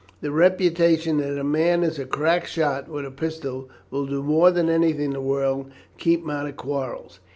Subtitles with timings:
[0.21, 4.49] The reputation that a man is a crack shot with a pistol will do more
[4.49, 7.19] than anything in the world to keep him out of quarrels.